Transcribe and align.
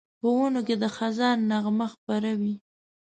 په 0.19 0.27
ونو 0.37 0.59
کې 0.67 0.75
د 0.83 0.85
خزان 0.95 1.37
نغمه 1.51 1.87
خپره 1.93 2.31
وي 2.39 2.55